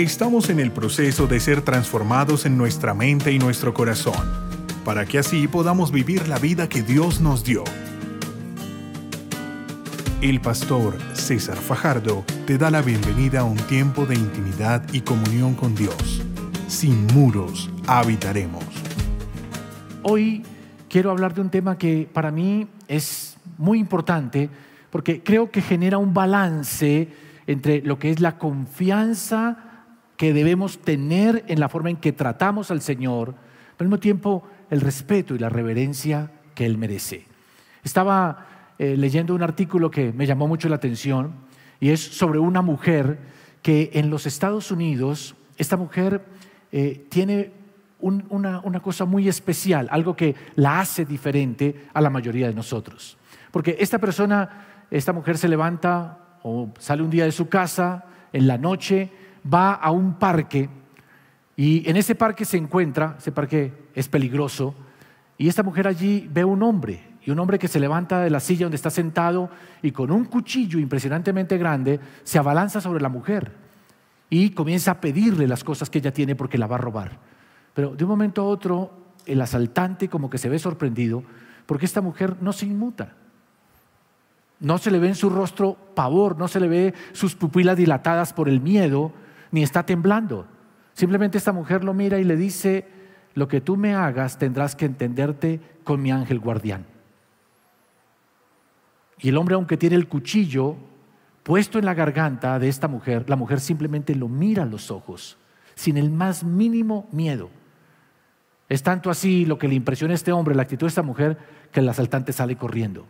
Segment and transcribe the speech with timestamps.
[0.00, 4.14] Estamos en el proceso de ser transformados en nuestra mente y nuestro corazón,
[4.82, 7.64] para que así podamos vivir la vida que Dios nos dio.
[10.22, 15.52] El pastor César Fajardo te da la bienvenida a un tiempo de intimidad y comunión
[15.52, 16.22] con Dios.
[16.66, 18.64] Sin muros habitaremos.
[20.02, 20.42] Hoy
[20.88, 24.48] quiero hablar de un tema que para mí es muy importante
[24.88, 27.06] porque creo que genera un balance
[27.46, 29.66] entre lo que es la confianza
[30.20, 33.34] que debemos tener en la forma en que tratamos al Señor,
[33.78, 37.24] al mismo tiempo el respeto y la reverencia que Él merece.
[37.82, 41.32] Estaba eh, leyendo un artículo que me llamó mucho la atención
[41.80, 43.18] y es sobre una mujer
[43.62, 46.22] que en los Estados Unidos, esta mujer
[46.70, 47.52] eh, tiene
[48.00, 53.16] una, una cosa muy especial, algo que la hace diferente a la mayoría de nosotros.
[53.50, 58.46] Porque esta persona, esta mujer se levanta o sale un día de su casa en
[58.46, 59.10] la noche
[59.44, 60.68] va a un parque
[61.56, 64.74] y en ese parque se encuentra, ese parque es peligroso,
[65.36, 68.40] y esta mujer allí ve un hombre, y un hombre que se levanta de la
[68.40, 69.50] silla donde está sentado
[69.82, 73.52] y con un cuchillo impresionantemente grande se abalanza sobre la mujer
[74.30, 77.18] y comienza a pedirle las cosas que ella tiene porque la va a robar.
[77.74, 78.92] Pero de un momento a otro
[79.26, 81.22] el asaltante como que se ve sorprendido
[81.66, 83.14] porque esta mujer no se inmuta.
[84.60, 88.32] No se le ve en su rostro pavor, no se le ve sus pupilas dilatadas
[88.32, 89.12] por el miedo,
[89.50, 90.46] ni está temblando.
[90.92, 92.86] Simplemente esta mujer lo mira y le dice,
[93.34, 96.84] lo que tú me hagas tendrás que entenderte con mi ángel guardián.
[99.18, 100.76] Y el hombre, aunque tiene el cuchillo
[101.42, 105.36] puesto en la garganta de esta mujer, la mujer simplemente lo mira a los ojos,
[105.74, 107.50] sin el más mínimo miedo.
[108.68, 111.38] Es tanto así lo que le impresiona a este hombre, la actitud de esta mujer,
[111.72, 113.06] que el asaltante sale corriendo.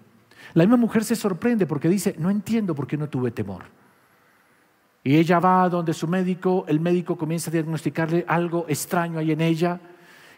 [0.54, 3.64] La misma mujer se sorprende porque dice, no entiendo por qué no tuve temor.
[5.02, 9.40] Y ella va donde su médico, el médico comienza a diagnosticarle algo extraño ahí en
[9.40, 9.80] ella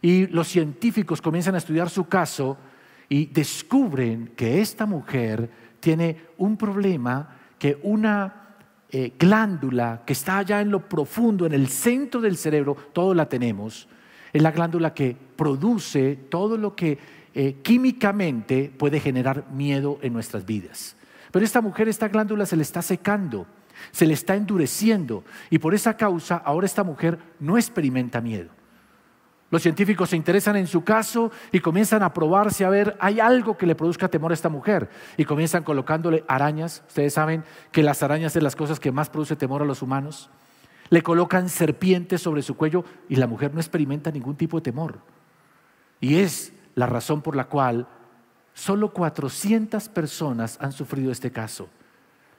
[0.01, 2.57] y los científicos comienzan a estudiar su caso
[3.09, 5.51] y descubren que esta mujer
[5.81, 8.57] tiene un problema, que una
[8.91, 13.29] eh, glándula que está allá en lo profundo, en el centro del cerebro, todo la
[13.29, 13.89] tenemos,
[14.33, 16.99] es la glándula que produce todo lo que
[17.35, 20.97] eh, químicamente puede generar miedo en nuestras vidas.
[21.31, 23.47] Pero esta mujer, esta glándula se le está secando
[23.91, 28.51] se le está endureciendo y por esa causa ahora esta mujer no experimenta miedo.
[29.53, 33.59] Los científicos se interesan en su caso y comienzan a probarse a ver, hay algo
[33.59, 34.89] que le produzca temor a esta mujer.
[35.19, 36.83] Y comienzan colocándole arañas.
[36.89, 40.31] Ustedes saben que las arañas son las cosas que más produce temor a los humanos.
[40.89, 45.01] Le colocan serpientes sobre su cuello y la mujer no experimenta ningún tipo de temor.
[46.01, 47.87] Y es la razón por la cual
[48.55, 51.69] solo 400 personas han sufrido este caso.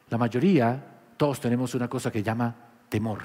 [0.09, 2.55] La mayoría todos tenemos una cosa que llama
[2.89, 3.19] temor.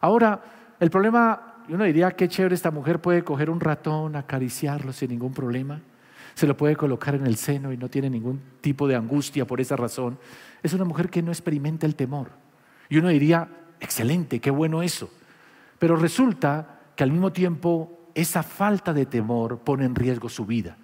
[0.00, 0.40] Ahora,
[0.80, 5.32] el problema, uno diría, qué chévere, esta mujer puede coger un ratón, acariciarlo sin ningún
[5.32, 5.80] problema,
[6.34, 9.60] se lo puede colocar en el seno y no tiene ningún tipo de angustia por
[9.60, 10.18] esa razón.
[10.62, 12.30] Es una mujer que no experimenta el temor.
[12.88, 13.48] Y uno diría,
[13.80, 15.10] excelente, qué bueno eso.
[15.78, 20.76] Pero resulta que al mismo tiempo esa falta de temor pone en riesgo su vida.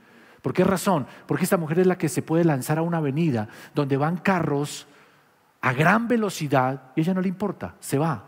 [0.43, 1.07] ¿Por qué razón?
[1.27, 4.87] Porque esta mujer es la que se puede lanzar a una avenida donde van carros
[5.61, 8.25] a gran velocidad y ella no le importa, se va.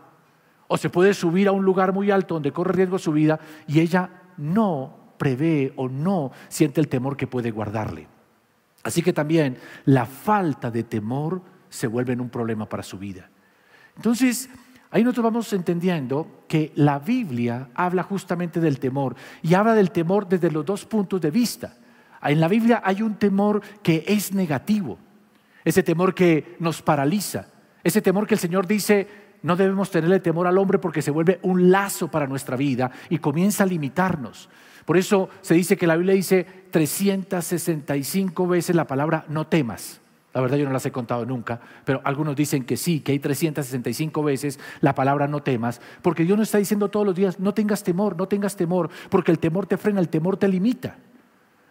[0.67, 3.79] O se puede subir a un lugar muy alto donde corre riesgo su vida y
[3.79, 8.07] ella no prevé o no siente el temor que puede guardarle.
[8.83, 13.29] Así que también la falta de temor se vuelve un problema para su vida.
[13.95, 14.49] Entonces,
[14.89, 20.27] ahí nosotros vamos entendiendo que la Biblia habla justamente del temor y habla del temor
[20.27, 21.77] desde los dos puntos de vista.
[22.23, 24.97] En la Biblia hay un temor que es negativo
[25.65, 27.47] ese temor que nos paraliza,
[27.83, 29.07] ese temor que el Señor dice,
[29.43, 33.17] no debemos tenerle temor al hombre porque se vuelve un lazo para nuestra vida y
[33.17, 34.49] comienza a limitarnos.
[34.85, 40.01] Por eso se dice que la Biblia dice 365 veces la palabra no temas.
[40.33, 43.19] La verdad yo no las he contado nunca, pero algunos dicen que sí, que hay
[43.19, 47.53] 365 veces la palabra no temas, porque Dios nos está diciendo todos los días, no
[47.53, 50.95] tengas temor, no tengas temor, porque el temor te frena, el temor te limita.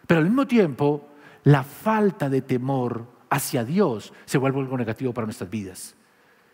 [0.05, 1.09] Pero al mismo tiempo,
[1.43, 5.95] la falta de temor hacia Dios se vuelve algo negativo para nuestras vidas.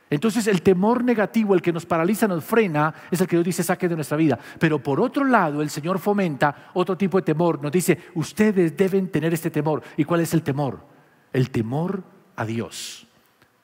[0.10, 3.64] Entonces el temor negativo, el que nos paraliza, nos frena, es el que Dios dice
[3.64, 4.40] saque de nuestra vida.
[4.58, 7.62] Pero por otro lado, el Señor fomenta otro tipo de temor.
[7.62, 9.82] Nos dice, ustedes deben tener este temor.
[9.98, 10.80] ¿Y cuál es el temor?
[11.34, 12.04] El temor
[12.38, 13.08] a Dios.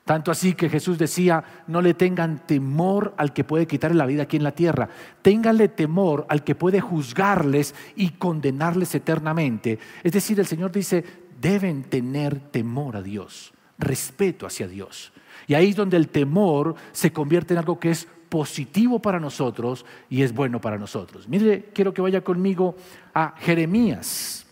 [0.05, 4.23] Tanto así que Jesús decía, no le tengan temor al que puede quitarle la vida
[4.23, 4.89] aquí en la tierra,
[5.21, 9.79] ténganle temor al que puede juzgarles y condenarles eternamente.
[10.03, 11.05] Es decir, el Señor dice,
[11.43, 15.11] deben tener temor a Dios, respeto hacia Dios.
[15.45, 19.85] Y ahí es donde el temor se convierte en algo que es positivo para nosotros
[20.09, 21.27] y es bueno para nosotros.
[21.27, 22.75] Mire, quiero que vaya conmigo
[23.13, 24.47] a Jeremías,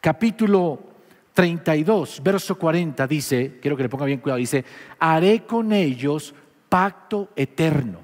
[0.00, 0.80] capítulo
[1.34, 4.64] 32, verso 40, dice, quiero que le ponga bien cuidado, dice,
[4.98, 6.34] haré con ellos
[6.68, 7.98] pacto eterno,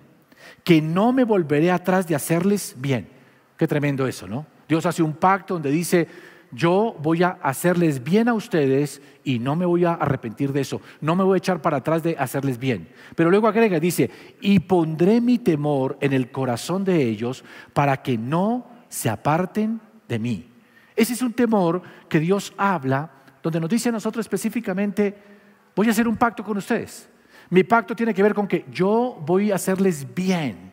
[0.62, 3.08] que no me volveré atrás de hacerles bien.
[3.56, 4.46] Qué tremendo eso, ¿no?
[4.68, 6.06] Dios hace un pacto donde dice,
[6.52, 10.80] yo voy a hacerles bien a ustedes y no me voy a arrepentir de eso,
[11.00, 12.88] no me voy a echar para atrás de hacerles bien.
[13.14, 14.10] Pero luego agrega, dice,
[14.40, 20.18] y pondré mi temor en el corazón de ellos para que no se aparten de
[20.18, 20.48] mí.
[20.96, 23.10] Ese es un temor que Dios habla,
[23.42, 25.16] donde nos dice a nosotros específicamente,
[25.74, 27.08] voy a hacer un pacto con ustedes.
[27.48, 30.70] Mi pacto tiene que ver con que yo voy a hacerles bien.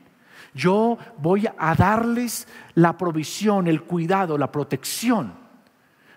[0.54, 5.47] Yo voy a darles la provisión, el cuidado, la protección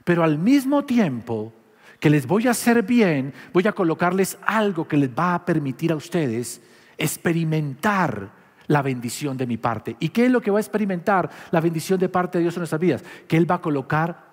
[0.04, 1.52] pero al mismo tiempo
[1.98, 5.92] que les voy a hacer bien, voy a colocarles algo que les va a permitir
[5.92, 6.62] a ustedes
[6.96, 8.30] experimentar
[8.66, 9.96] la bendición de mi parte.
[10.00, 12.60] ¿Y qué es lo que va a experimentar la bendición de parte de Dios en
[12.60, 13.04] nuestras vidas?
[13.26, 14.28] Que Él va a colocar,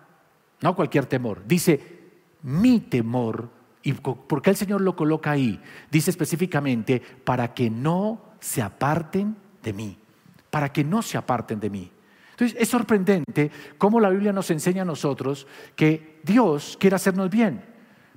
[0.62, 1.98] no cualquier temor, dice
[2.44, 3.50] mi temor.
[3.84, 5.62] ¿Y por qué el Señor lo coloca ahí?
[5.90, 9.98] Dice específicamente, para que no se aparten de mí,
[10.50, 11.92] para que no se aparten de mí.
[12.38, 13.50] Entonces es sorprendente
[13.80, 17.64] cómo la Biblia nos enseña a nosotros que Dios quiere hacernos bien.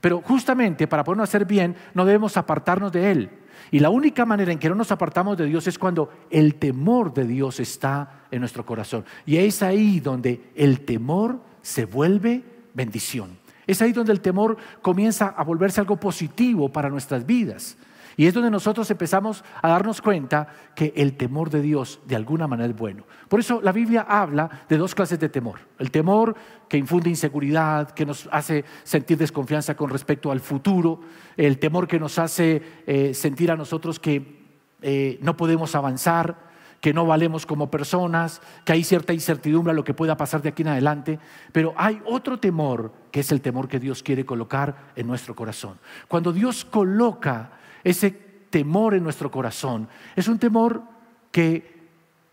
[0.02, 3.30] Pero justamente para podernos hacer bien no debemos apartarnos de Él.
[3.70, 7.14] Y la única manera en que no nos apartamos de Dios es cuando el temor
[7.14, 9.06] de Dios está en nuestro corazón.
[9.24, 12.44] Y es ahí donde el temor se vuelve
[12.74, 13.38] bendición.
[13.66, 17.78] Es ahí donde el temor comienza a volverse algo positivo para nuestras vidas.
[18.20, 22.46] Y es donde nosotros empezamos a darnos cuenta que el temor de Dios de alguna
[22.46, 23.04] manera es bueno.
[23.30, 25.60] Por eso la Biblia habla de dos clases de temor.
[25.78, 26.36] El temor
[26.68, 31.00] que infunde inseguridad, que nos hace sentir desconfianza con respecto al futuro,
[31.38, 34.42] el temor que nos hace eh, sentir a nosotros que
[34.82, 36.50] eh, no podemos avanzar,
[36.82, 40.50] que no valemos como personas, que hay cierta incertidumbre a lo que pueda pasar de
[40.50, 41.18] aquí en adelante,
[41.52, 45.78] pero hay otro temor que es el temor que Dios quiere colocar en nuestro corazón.
[46.06, 47.52] Cuando Dios coloca
[47.84, 50.82] ese temor en nuestro corazón, es un temor
[51.30, 51.80] que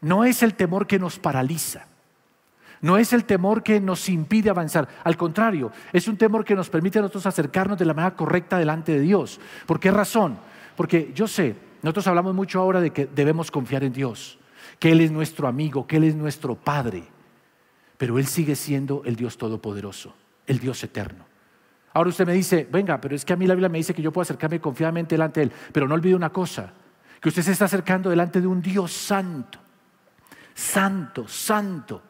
[0.01, 1.87] no es el temor que nos paraliza.
[2.81, 4.87] No es el temor que nos impide avanzar.
[5.03, 8.59] Al contrario, es un temor que nos permite a nosotros acercarnos de la manera correcta
[8.59, 9.39] delante de Dios.
[9.65, 10.37] ¿Por qué razón?
[10.75, 14.37] Porque yo sé, nosotros hablamos mucho ahora de que debemos confiar en Dios,
[14.77, 17.03] que Él es nuestro amigo, que Él es nuestro Padre.
[17.97, 20.13] Pero Él sigue siendo el Dios Todopoderoso,
[20.45, 21.25] el Dios eterno.
[21.97, 24.03] Ahora usted me dice, venga, pero es que a mí la Biblia me dice que
[24.03, 25.51] yo puedo acercarme confiadamente delante de Él.
[25.71, 26.71] Pero no olvide una cosa,
[27.19, 29.57] que usted se está acercando delante de un Dios santo,
[30.53, 32.03] santo, santo.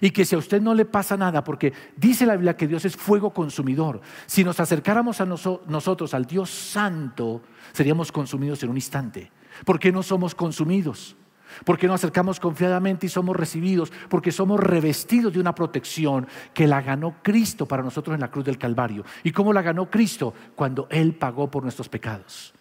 [0.00, 2.84] Y que si a usted no le pasa nada, porque dice la Biblia que Dios
[2.84, 8.78] es fuego consumidor, si nos acercáramos a nosotros, al Dios santo, seríamos consumidos en un
[8.78, 9.30] instante.
[9.64, 11.14] ¿Por qué no somos consumidos?
[11.64, 16.82] Porque nos acercamos confiadamente y somos recibidos, porque somos revestidos de una protección que la
[16.82, 19.04] ganó Cristo para nosotros en la cruz del Calvario.
[19.22, 20.34] ¿Y cómo la ganó Cristo?
[20.54, 22.54] Cuando Él pagó por nuestros pecados.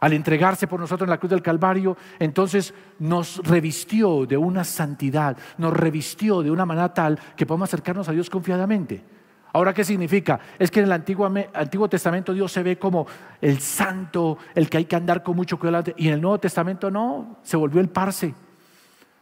[0.00, 5.36] Al entregarse por nosotros en la cruz del Calvario, entonces nos revistió de una santidad,
[5.58, 9.19] nos revistió de una manera tal que podemos acercarnos a Dios confiadamente.
[9.52, 10.38] Ahora, ¿qué significa?
[10.58, 13.06] Es que en el Antiguo, Antiguo, Testamento Dios se ve como
[13.40, 15.92] el santo, el que hay que andar con mucho cuidado.
[15.96, 18.34] Y en el Nuevo Testamento no, se volvió el parce,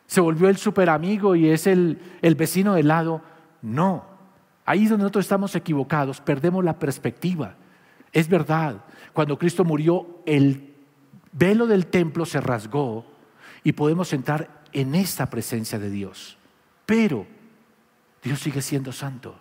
[0.06, 3.22] se volvió el super amigo y es el, el vecino del lado.
[3.62, 4.04] No,
[4.66, 7.54] ahí es donde nosotros estamos equivocados, perdemos la perspectiva.
[8.12, 10.74] Es verdad, cuando Cristo murió, el
[11.32, 13.06] velo del templo se rasgó
[13.64, 16.36] y podemos entrar en esta presencia de Dios.
[16.84, 17.26] Pero
[18.22, 19.38] Dios sigue siendo santo.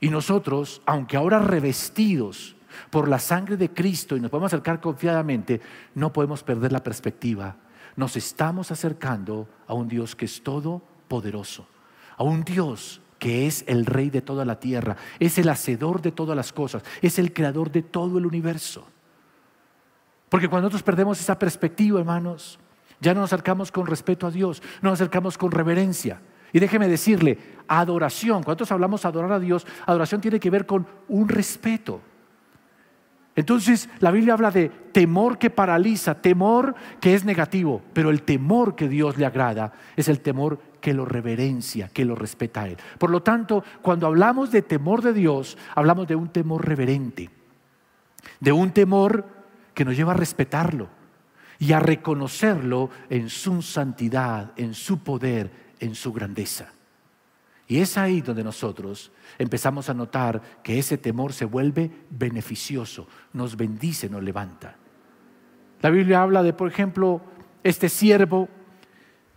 [0.00, 2.56] Y nosotros, aunque ahora revestidos
[2.90, 5.60] por la sangre de Cristo y nos podemos acercar confiadamente,
[5.94, 7.56] no podemos perder la perspectiva.
[7.96, 11.66] Nos estamos acercando a un Dios que es todopoderoso,
[12.16, 16.10] a un Dios que es el rey de toda la tierra, es el hacedor de
[16.10, 18.86] todas las cosas, es el creador de todo el universo.
[20.30, 22.58] Porque cuando nosotros perdemos esa perspectiva, hermanos,
[23.00, 26.22] ya no nos acercamos con respeto a Dios, no nos acercamos con reverencia.
[26.52, 27.38] Y déjeme decirle,
[27.68, 29.66] adoración, ¿cuántos hablamos adorar a Dios?
[29.86, 32.00] Adoración tiene que ver con un respeto.
[33.36, 38.74] Entonces la Biblia habla de temor que paraliza, temor que es negativo, pero el temor
[38.74, 42.76] que Dios le agrada es el temor que lo reverencia, que lo respeta a Él.
[42.98, 47.30] Por lo tanto, cuando hablamos de temor de Dios, hablamos de un temor reverente,
[48.40, 49.24] de un temor
[49.74, 50.88] que nos lleva a respetarlo
[51.58, 56.72] y a reconocerlo en su santidad, en su poder, en su grandeza.
[57.66, 63.56] Y es ahí donde nosotros empezamos a notar que ese temor se vuelve beneficioso, nos
[63.56, 64.76] bendice, nos levanta.
[65.80, 67.20] La Biblia habla de, por ejemplo,
[67.62, 68.48] este siervo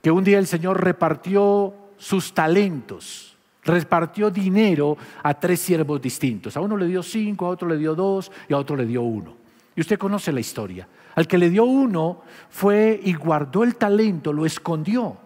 [0.02, 6.58] que un día el Señor repartió sus talentos, repartió dinero a tres siervos distintos.
[6.58, 9.04] A uno le dio cinco, a otro le dio dos y a otro le dio
[9.04, 9.38] uno.
[9.76, 10.88] Y usted conoce la historia.
[11.16, 15.18] Al que le dio uno fue y guardó el talento, lo escondió,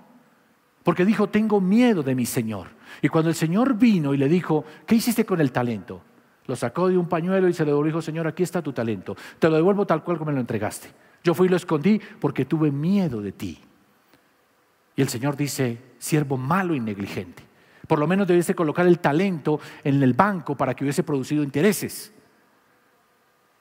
[0.88, 2.70] porque dijo, tengo miedo de mi Señor.
[3.02, 6.02] Y cuando el Señor vino y le dijo, ¿qué hiciste con el talento?
[6.46, 9.14] Lo sacó de un pañuelo y se le dijo, Señor, aquí está tu talento.
[9.38, 10.88] Te lo devuelvo tal cual como me lo entregaste.
[11.26, 13.60] Yo fui y lo escondí porque tuve miedo de ti.
[14.96, 17.44] Y el Señor dice, siervo malo y negligente.
[17.86, 22.14] Por lo menos debiese colocar el talento en el banco para que hubiese producido intereses.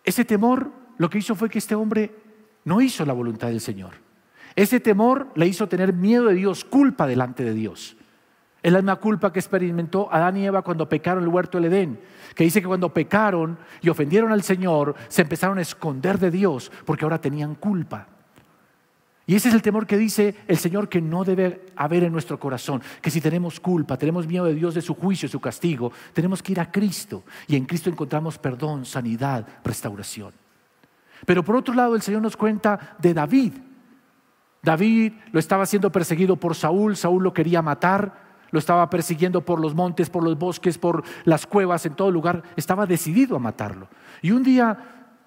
[0.04, 2.14] Ese temor lo que hizo fue que este hombre
[2.62, 4.05] no hizo la voluntad del Señor.
[4.56, 7.96] Ese temor le hizo tener miedo de Dios, culpa delante de Dios.
[8.62, 11.72] Es la misma culpa que experimentó Adán y Eva cuando pecaron en el huerto del
[11.72, 12.00] Edén,
[12.34, 16.72] que dice que cuando pecaron y ofendieron al Señor, se empezaron a esconder de Dios
[16.84, 18.08] porque ahora tenían culpa.
[19.26, 22.38] Y ese es el temor que dice el Señor que no debe haber en nuestro
[22.38, 25.92] corazón, que si tenemos culpa, tenemos miedo de Dios, de su juicio, de su castigo,
[26.12, 30.32] tenemos que ir a Cristo y en Cristo encontramos perdón, sanidad, restauración.
[31.26, 33.52] Pero por otro lado el Señor nos cuenta de David.
[34.66, 38.12] David lo estaba siendo perseguido por Saúl, Saúl lo quería matar,
[38.50, 42.42] lo estaba persiguiendo por los montes, por los bosques, por las cuevas, en todo lugar,
[42.56, 43.86] estaba decidido a matarlo.
[44.22, 44.76] Y un día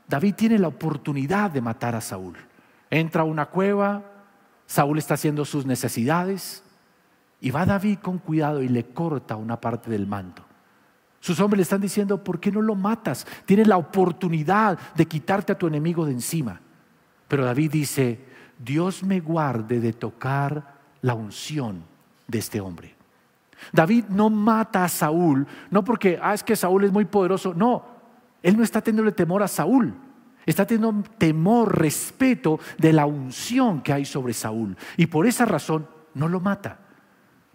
[0.10, 2.36] David tiene la oportunidad de matar a Saúl.
[2.90, 4.04] Entra a una cueva,
[4.66, 6.62] Saúl está haciendo sus necesidades
[7.40, 10.44] y va David con cuidado y le corta una parte del manto.
[11.22, 13.26] Sus hombres le están diciendo, ¿por qué no lo matas?
[13.46, 16.60] Tienes la oportunidad de quitarte a tu enemigo de encima.
[17.30, 18.29] Pero David dice,
[18.60, 21.84] Dios me guarde de tocar la unción
[22.28, 22.96] de este hombre.
[23.74, 27.86] David no mata a Saúl, no porque, ah, es que Saúl es muy poderoso, no,
[28.44, 29.94] él no está teniendo temor a Saúl,
[30.46, 34.78] está teniendo temor, respeto de la unción que hay sobre Saúl.
[34.98, 36.80] Y por esa razón no lo mata.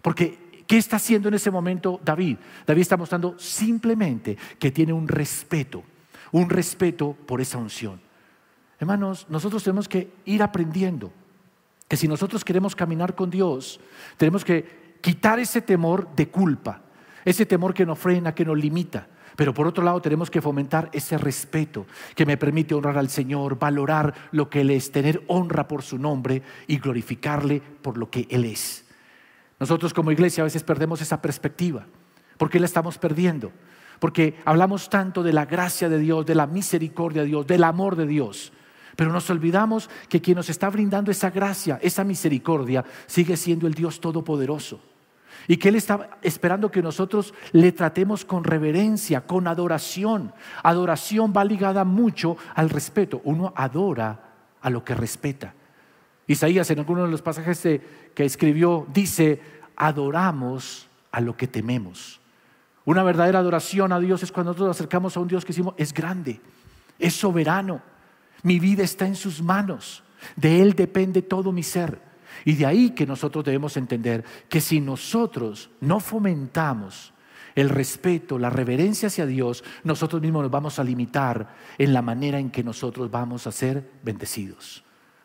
[0.01, 2.37] Porque, ¿qué está haciendo en ese momento David?
[2.65, 5.83] David está mostrando simplemente que tiene un respeto,
[6.31, 8.04] un respeto por esa unción.
[8.79, 11.11] Hermanos, nosotros tenemos que ir aprendiendo
[11.87, 13.79] que si nosotros queremos caminar con Dios,
[14.17, 16.81] tenemos que quitar ese temor de culpa,
[17.23, 19.07] ese temor que nos frena, que nos limita.
[19.35, 23.59] Pero por otro lado tenemos que fomentar ese respeto que me permite honrar al Señor,
[23.59, 28.27] valorar lo que Él es, tener honra por su nombre y glorificarle por lo que
[28.29, 28.85] Él es.
[29.59, 31.85] Nosotros como iglesia a veces perdemos esa perspectiva.
[32.37, 33.51] ¿Por qué la estamos perdiendo?
[33.99, 37.95] Porque hablamos tanto de la gracia de Dios, de la misericordia de Dios, del amor
[37.95, 38.51] de Dios.
[38.95, 43.73] Pero nos olvidamos que quien nos está brindando esa gracia, esa misericordia, sigue siendo el
[43.73, 44.79] Dios Todopoderoso.
[45.47, 50.33] Y que Él está esperando que nosotros le tratemos con reverencia, con adoración.
[50.63, 53.21] Adoración va ligada mucho al respeto.
[53.25, 54.19] Uno adora
[54.61, 55.53] a lo que respeta.
[56.27, 57.61] Isaías en alguno de los pasajes
[58.15, 59.41] que escribió dice,
[59.75, 62.19] adoramos a lo que tememos.
[62.85, 65.75] Una verdadera adoración a Dios es cuando nosotros nos acercamos a un Dios que decimos,
[65.77, 66.39] es grande,
[66.97, 67.81] es soberano,
[68.45, 70.03] mi vida está en sus manos,
[70.35, 71.99] de Él depende todo mi ser.
[72.45, 77.11] Y de ahí que nosotros debemos entender que si nosotros no fomentamos
[77.55, 82.37] el respeto, la reverencia hacia Dios, nosotros mismos nos vamos a limitar en la manera
[82.37, 84.83] en que nosotros vamos a ser bendecidos.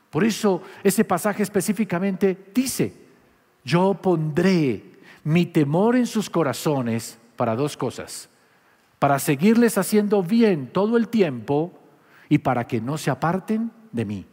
[0.09, 2.95] Por eso ese pasaje específicamente dice,
[3.65, 8.31] yo pondré mi temor en sus corazones para dos cosas,
[8.99, 11.80] para seguirles haciendo bien todo el tiempo
[12.31, 14.27] y para que no se aparten de mí.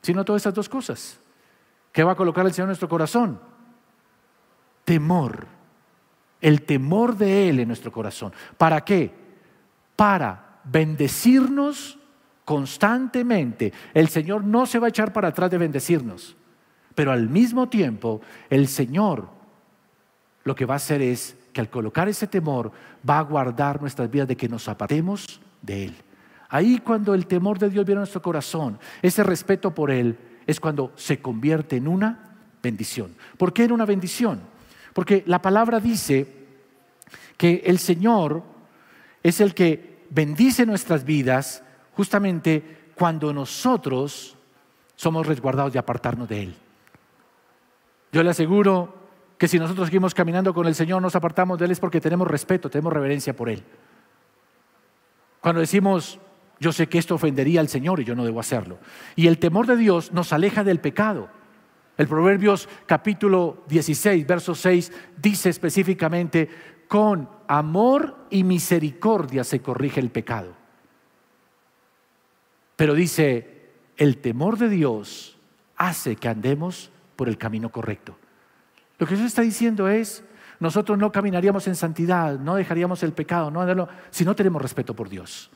[0.00, 1.20] Sino todas esas dos cosas.
[1.92, 3.40] ¿Qué va a colocar el Señor en nuestro corazón?
[4.84, 5.48] Temor.
[6.40, 8.32] El temor de Él en nuestro corazón.
[8.56, 9.12] ¿Para qué?
[9.96, 11.98] Para bendecirnos
[12.44, 13.72] constantemente.
[13.92, 16.36] El Señor no se va a echar para atrás de bendecirnos.
[16.94, 19.28] Pero al mismo tiempo, el Señor
[20.44, 22.70] lo que va a hacer es que al colocar ese temor
[23.08, 25.96] va a guardar nuestras vidas de que nos apartemos de Él.
[26.48, 30.60] Ahí cuando el temor de Dios viene a nuestro corazón, ese respeto por Él, es
[30.60, 33.14] cuando se convierte en una bendición.
[33.36, 34.40] ¿Por qué en una bendición?
[34.94, 36.26] Porque la palabra dice
[37.36, 38.42] que el Señor
[39.22, 41.62] es el que bendice nuestras vidas
[41.92, 44.36] justamente cuando nosotros
[44.96, 46.54] somos resguardados de apartarnos de Él.
[48.10, 48.96] Yo le aseguro
[49.36, 52.26] que si nosotros seguimos caminando con el Señor, nos apartamos de Él es porque tenemos
[52.26, 53.62] respeto, tenemos reverencia por Él.
[55.40, 56.18] Cuando decimos,
[56.60, 58.78] yo sé que esto ofendería al Señor y yo no debo hacerlo.
[59.14, 61.28] Y el temor de Dios nos aleja del pecado.
[61.96, 66.48] El Proverbios capítulo 16, verso 6 dice específicamente,
[66.88, 70.54] con amor y misericordia se corrige el pecado.
[72.76, 75.38] Pero dice, el temor de Dios
[75.76, 78.16] hace que andemos por el camino correcto.
[78.98, 80.24] Lo que Jesús está diciendo es,
[80.60, 85.08] nosotros no caminaríamos en santidad, no dejaríamos el pecado, no si no tenemos respeto por
[85.08, 85.50] Dios.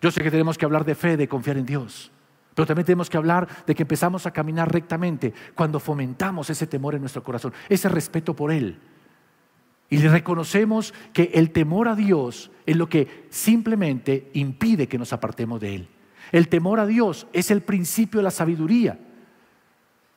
[0.00, 2.10] Yo sé que tenemos que hablar de fe, de confiar en Dios,
[2.54, 6.94] pero también tenemos que hablar de que empezamos a caminar rectamente cuando fomentamos ese temor
[6.94, 8.78] en nuestro corazón, ese respeto por Él.
[9.90, 15.12] Y le reconocemos que el temor a Dios es lo que simplemente impide que nos
[15.12, 15.88] apartemos de Él.
[16.32, 18.98] El temor a Dios es el principio de la sabiduría.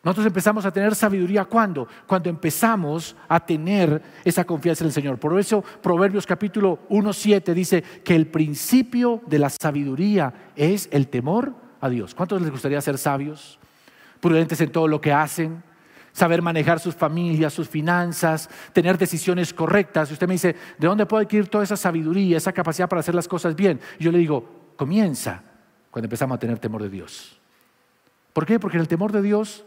[0.04, 1.88] Nosotros empezamos a tener sabiduría cuando?
[2.06, 5.20] Cuando empezamos a tener esa confianza en el Señor.
[5.20, 11.54] Por eso Proverbios capítulo 1.7 dice que el principio de la sabiduría es el temor
[11.82, 12.16] a Dios.
[12.16, 13.60] ¿Cuántos les gustaría ser sabios?
[14.20, 15.62] Prudentes en todo lo que hacen,
[16.14, 20.10] saber manejar sus familias, sus finanzas, tener decisiones correctas.
[20.10, 23.14] Y usted me dice, ¿de dónde puede adquirir toda esa sabiduría, esa capacidad para hacer
[23.14, 23.80] las cosas bien?
[24.00, 25.44] Y yo le digo, comienza
[25.92, 27.40] cuando empezamos a tener temor de Dios.
[28.34, 28.60] ¿Por qué?
[28.60, 29.66] Porque el temor de Dios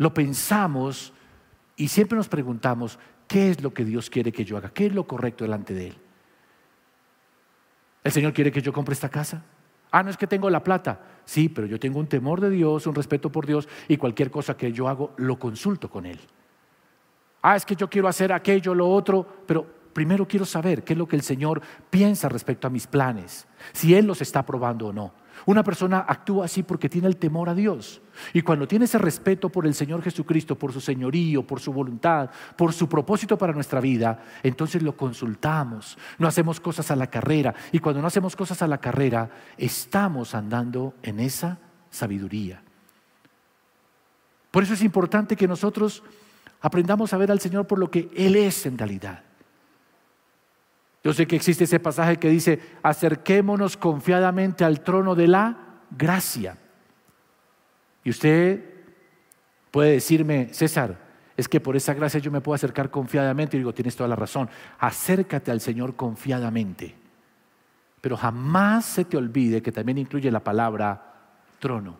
[0.00, 1.12] lo pensamos
[1.76, 4.70] y siempre nos preguntamos, ¿qué es lo que Dios quiere que yo haga?
[4.70, 5.96] ¿Qué es lo correcto delante de Él?
[8.02, 9.44] ¿El Señor quiere que yo compre esta casa?
[9.90, 11.02] Ah, no es que tengo la plata.
[11.26, 14.56] Sí, pero yo tengo un temor de Dios, un respeto por Dios y cualquier cosa
[14.56, 16.18] que yo hago lo consulto con Él.
[17.42, 20.98] Ah, es que yo quiero hacer aquello, lo otro, pero primero quiero saber qué es
[20.98, 24.92] lo que el Señor piensa respecto a mis planes, si Él los está probando o
[24.94, 25.12] no.
[25.46, 28.00] Una persona actúa así porque tiene el temor a Dios.
[28.32, 32.30] Y cuando tiene ese respeto por el Señor Jesucristo, por su señorío, por su voluntad,
[32.56, 35.96] por su propósito para nuestra vida, entonces lo consultamos.
[36.18, 37.54] No hacemos cosas a la carrera.
[37.72, 41.58] Y cuando no hacemos cosas a la carrera, estamos andando en esa
[41.90, 42.62] sabiduría.
[44.50, 46.02] Por eso es importante que nosotros
[46.60, 49.29] aprendamos a ver al Señor por lo que Él es en realidad.
[51.02, 55.56] Yo sé que existe ese pasaje que dice, acerquémonos confiadamente al trono de la
[55.90, 56.58] gracia.
[58.04, 58.62] Y usted
[59.70, 60.98] puede decirme, César,
[61.36, 63.56] es que por esa gracia yo me puedo acercar confiadamente.
[63.56, 66.94] Y digo, tienes toda la razón, acércate al Señor confiadamente.
[68.00, 71.14] Pero jamás se te olvide que también incluye la palabra
[71.58, 71.98] trono.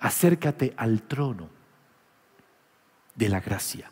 [0.00, 1.48] Acércate al trono
[3.14, 3.90] de la gracia.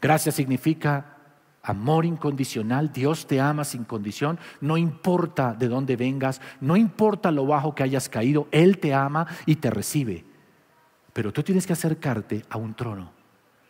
[0.00, 1.17] Gracia significa
[1.62, 7.46] amor incondicional, Dios te ama sin condición, no importa de dónde vengas, no importa lo
[7.46, 10.24] bajo que hayas caído, Él te ama y te recibe.
[11.12, 13.12] Pero tú tienes que acercarte a un trono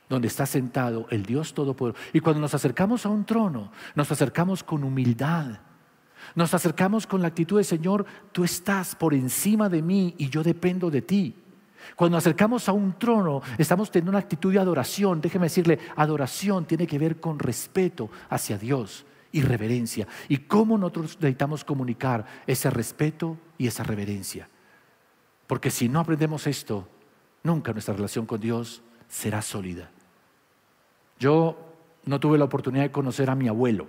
[0.08, 2.02] donde está sentado el Dios Todopoderoso.
[2.12, 5.60] Y cuando nos acercamos a un trono, nos acercamos con humildad.
[6.34, 10.42] Nos acercamos con la actitud de Señor, tú estás por encima de mí y yo
[10.42, 11.36] dependo de ti.
[11.96, 15.20] Cuando acercamos a un trono, estamos teniendo una actitud de adoración.
[15.20, 20.06] Déjeme decirle, adoración tiene que ver con respeto hacia Dios y reverencia.
[20.28, 24.48] ¿Y cómo nosotros necesitamos comunicar ese respeto y esa reverencia?
[25.46, 26.88] Porque si no aprendemos esto,
[27.42, 29.90] nunca nuestra relación con Dios será sólida.
[31.18, 31.56] Yo
[32.04, 33.86] no tuve la oportunidad de conocer a mi abuelo.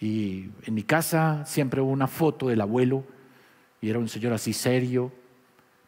[0.00, 3.04] Y en mi casa siempre hubo una foto del abuelo
[3.80, 5.12] y era un señor así serio,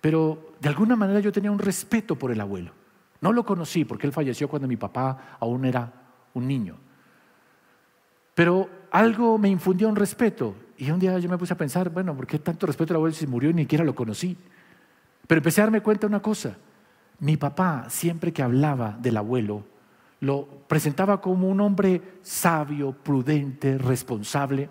[0.00, 2.72] pero de alguna manera yo tenía un respeto por el abuelo.
[3.20, 5.92] No lo conocí porque él falleció cuando mi papá aún era
[6.34, 6.76] un niño.
[8.34, 10.54] Pero algo me infundió un respeto.
[10.78, 13.14] Y un día yo me puse a pensar, bueno, ¿por qué tanto respeto al abuelo
[13.14, 14.36] si murió y ni siquiera lo conocí?
[15.26, 16.56] Pero empecé a darme cuenta de una cosa.
[17.18, 19.64] Mi papá, siempre que hablaba del abuelo,
[20.20, 24.70] lo presentaba como un hombre sabio, prudente, responsable.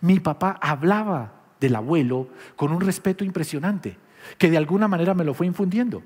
[0.00, 3.96] Mi papá hablaba del abuelo con un respeto impresionante
[4.38, 6.02] que de alguna manera me lo fue infundiendo.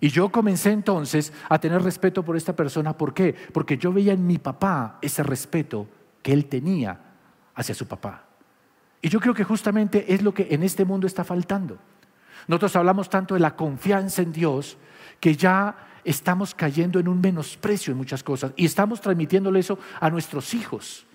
[0.00, 2.96] Y yo comencé entonces a tener respeto por esta persona.
[2.96, 3.34] ¿Por qué?
[3.52, 5.86] Porque yo veía en mi papá ese respeto
[6.22, 7.00] que él tenía
[7.54, 8.24] hacia su papá.
[9.00, 11.78] Y yo creo que justamente es lo que en este mundo está faltando.
[12.48, 14.76] Nosotros hablamos tanto de la confianza en Dios
[15.20, 20.10] que ya estamos cayendo en un menosprecio en muchas cosas y estamos transmitiéndole eso a
[20.10, 21.06] nuestros hijos.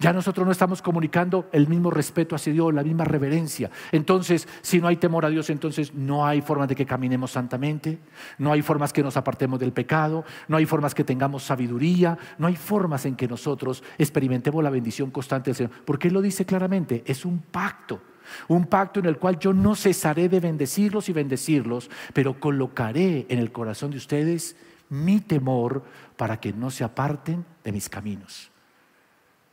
[0.00, 3.68] Ya nosotros no estamos comunicando el mismo respeto hacia Dios, la misma reverencia.
[3.90, 7.98] Entonces, si no hay temor a Dios, entonces no hay formas de que caminemos santamente,
[8.38, 12.46] no hay formas que nos apartemos del pecado, no hay formas que tengamos sabiduría, no
[12.46, 15.72] hay formas en que nosotros experimentemos la bendición constante del Señor.
[15.84, 18.00] Porque Él lo dice claramente, es un pacto.
[18.46, 23.40] Un pacto en el cual yo no cesaré de bendecirlos y bendecirlos, pero colocaré en
[23.40, 24.54] el corazón de ustedes
[24.90, 25.82] mi temor
[26.16, 28.52] para que no se aparten de mis caminos.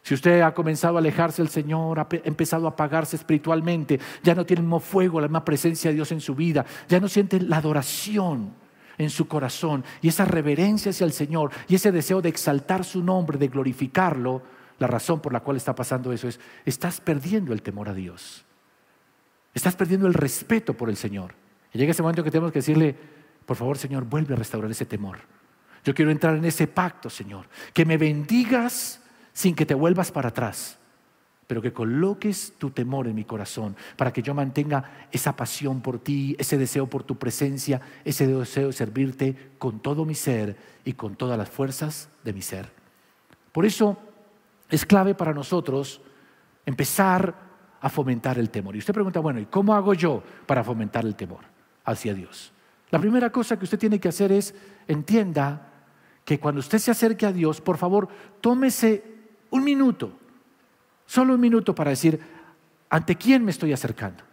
[0.06, 4.46] Si usted ha comenzado a alejarse del Señor, ha empezado a apagarse espiritualmente, ya no
[4.46, 7.40] tiene el mismo fuego, la misma presencia de Dios en su vida, ya no siente
[7.40, 8.54] la adoración
[9.00, 13.02] en su corazón y esa reverencia hacia el Señor y ese deseo de exaltar su
[13.04, 14.44] nombre, de glorificarlo,
[14.78, 18.46] la razón por la cual está pasando eso es, estás perdiendo el temor a Dios.
[19.56, 21.34] Estás perdiendo el respeto por el Señor.
[21.74, 22.96] Y llega ese momento que tenemos que decirle,
[23.44, 25.18] por favor Señor, vuelve a restaurar ese temor.
[25.84, 27.48] Yo quiero entrar en ese pacto, Señor.
[27.74, 29.02] Que me bendigas
[29.36, 30.80] sin que te vuelvas para atrás,
[31.46, 36.00] pero que coloques tu temor en mi corazón para que yo mantenga esa pasión por
[36.00, 40.94] ti, ese deseo por tu presencia, ese deseo de servirte con todo mi ser y
[40.94, 42.72] con todas las fuerzas de mi ser.
[43.52, 43.98] Por eso
[44.70, 46.02] es clave para nosotros
[46.66, 47.36] empezar
[47.82, 48.76] a fomentar el temor.
[48.76, 51.42] Y usted pregunta, bueno, ¿y cómo hago yo para fomentar el temor
[51.84, 52.54] hacia Dios?
[52.90, 54.56] La primera cosa que usted tiene que hacer es
[54.88, 55.74] entienda
[56.24, 58.08] que cuando usted se acerque a Dios, por favor,
[58.40, 59.15] tómese
[59.56, 60.12] un minuto,
[61.06, 62.20] solo un minuto para decir,
[62.90, 64.24] ¿ante quién me estoy acercando?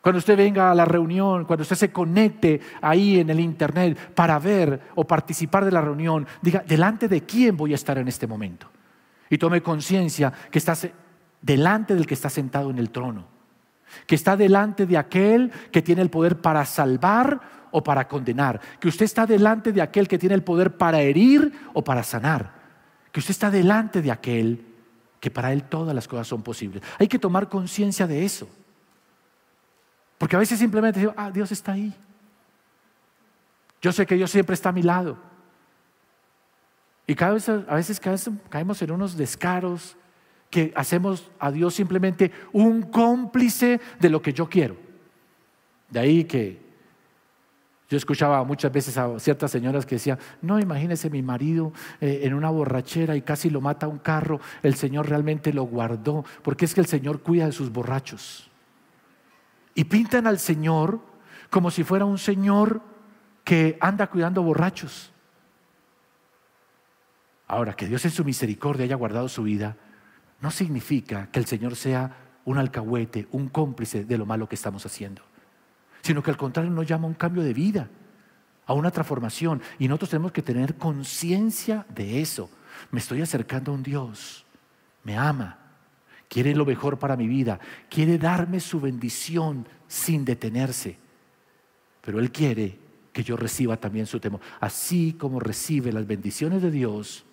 [0.00, 4.38] Cuando usted venga a la reunión, cuando usted se conecte ahí en el Internet para
[4.38, 8.26] ver o participar de la reunión, diga, ¿delante de quién voy a estar en este
[8.26, 8.68] momento?
[9.30, 10.88] Y tome conciencia que estás
[11.40, 13.26] delante del que está sentado en el trono,
[14.06, 18.88] que está delante de aquel que tiene el poder para salvar o para condenar, que
[18.88, 22.61] usted está delante de aquel que tiene el poder para herir o para sanar
[23.12, 24.64] que usted está delante de aquel
[25.20, 26.82] que para él todas las cosas son posibles.
[26.98, 28.48] Hay que tomar conciencia de eso.
[30.18, 31.94] Porque a veces simplemente digo, ah, Dios está ahí.
[33.80, 35.18] Yo sé que Dios siempre está a mi lado.
[37.06, 38.00] Y cada vez, a veces
[38.48, 39.96] caemos en unos descaros
[40.50, 44.76] que hacemos a Dios simplemente un cómplice de lo que yo quiero.
[45.90, 46.60] De ahí que
[47.92, 52.32] yo escuchaba muchas veces a ciertas señoras que decían, no, imagínese mi marido eh, en
[52.32, 56.72] una borrachera y casi lo mata un carro, el Señor realmente lo guardó, porque es
[56.72, 58.50] que el Señor cuida de sus borrachos.
[59.74, 61.00] Y pintan al Señor
[61.50, 62.80] como si fuera un Señor
[63.44, 65.12] que anda cuidando borrachos.
[67.46, 69.76] Ahora, que Dios en su misericordia haya guardado su vida,
[70.40, 74.86] no significa que el Señor sea un alcahuete, un cómplice de lo malo que estamos
[74.86, 75.22] haciendo
[76.02, 77.88] sino que al contrario nos llama a un cambio de vida,
[78.66, 79.62] a una transformación.
[79.78, 82.50] Y nosotros tenemos que tener conciencia de eso.
[82.90, 84.44] Me estoy acercando a un Dios,
[85.04, 85.58] me ama,
[86.28, 90.98] quiere lo mejor para mi vida, quiere darme su bendición sin detenerse.
[92.00, 92.78] Pero Él quiere
[93.12, 94.40] que yo reciba también su temor.
[94.60, 97.24] Así como recibe las bendiciones de Dios,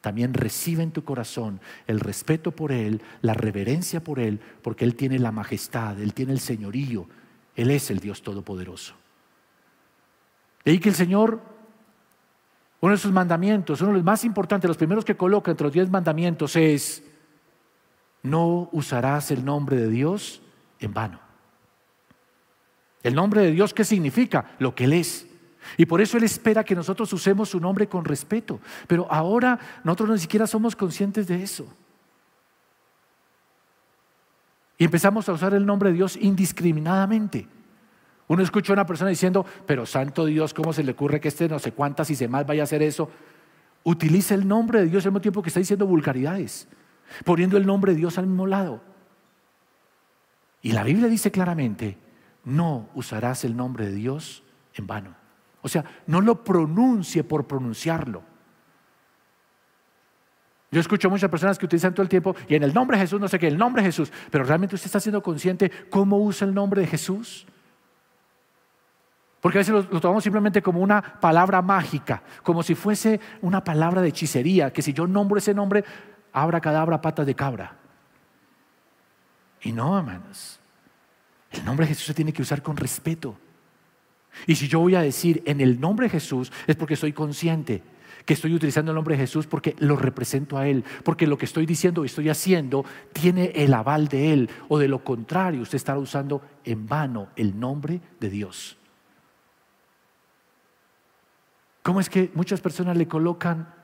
[0.00, 4.94] también recibe en tu corazón el respeto por Él, la reverencia por Él, porque Él
[4.94, 7.06] tiene la majestad, Él tiene el señorío,
[7.60, 8.94] él es el Dios Todopoderoso.
[10.64, 11.40] Y que el Señor,
[12.80, 15.72] uno de sus mandamientos, uno de los más importantes, los primeros que coloca entre los
[15.72, 17.02] diez mandamientos es,
[18.22, 20.42] no usarás el nombre de Dios
[20.78, 21.20] en vano.
[23.02, 24.52] El nombre de Dios, ¿qué significa?
[24.58, 25.26] Lo que Él es.
[25.76, 28.60] Y por eso Él espera que nosotros usemos su nombre con respeto.
[28.86, 31.66] Pero ahora nosotros ni siquiera somos conscientes de eso.
[34.80, 37.46] Y empezamos a usar el nombre de Dios indiscriminadamente.
[38.28, 41.50] Uno escucha a una persona diciendo, pero santo Dios, ¿cómo se le ocurre que este
[41.50, 43.10] no sé cuántas y se más vaya a hacer eso?
[43.84, 46.66] Utiliza el nombre de Dios al mismo tiempo que está diciendo vulgaridades,
[47.26, 48.80] poniendo el nombre de Dios al mismo lado.
[50.62, 51.98] Y la Biblia dice claramente,
[52.44, 55.14] no usarás el nombre de Dios en vano.
[55.60, 58.22] O sea, no lo pronuncie por pronunciarlo.
[60.72, 63.20] Yo escucho muchas personas que utilizan todo el tiempo y en el nombre de Jesús
[63.20, 66.46] no sé qué, el nombre de Jesús, pero realmente usted está siendo consciente cómo usa
[66.46, 67.46] el nombre de Jesús.
[69.40, 74.00] Porque a veces lo, tomamos simplemente como una palabra mágica, como si fuese una palabra
[74.00, 75.84] de hechicería, que si yo nombro ese nombre,
[76.32, 77.76] abra cadabra, patas de cabra.
[79.62, 80.60] Y no, hermanos.
[81.50, 83.36] El nombre de Jesús se tiene que usar con respeto.
[84.46, 87.82] Y si yo voy a decir en el nombre de Jesús, es porque soy consciente
[88.30, 91.46] que estoy utilizando el nombre de Jesús porque lo represento a Él, porque lo que
[91.46, 95.74] estoy diciendo y estoy haciendo tiene el aval de Él, o de lo contrario, usted
[95.74, 98.76] estará usando en vano el nombre de Dios.
[101.82, 103.74] ¿Cómo es que muchas personas le colocan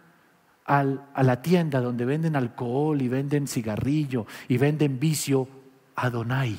[0.65, 5.49] a la tienda donde venden alcohol y venden cigarrillo y venden vicio
[5.97, 6.57] Adonai?